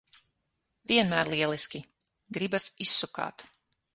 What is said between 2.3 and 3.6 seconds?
Gribas izsukāt.